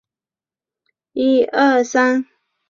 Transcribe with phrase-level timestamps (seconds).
[1.13, 2.25] 屈埃拉。